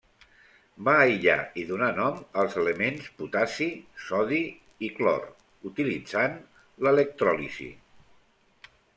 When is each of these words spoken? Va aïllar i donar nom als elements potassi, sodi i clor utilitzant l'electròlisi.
Va 0.85 0.93
aïllar 0.99 1.33
i 1.63 1.65
donar 1.71 1.89
nom 1.97 2.15
als 2.43 2.55
elements 2.61 3.09
potassi, 3.19 3.67
sodi 4.05 4.39
i 4.87 4.89
clor 4.95 5.27
utilitzant 5.71 6.39
l'electròlisi. 6.87 7.69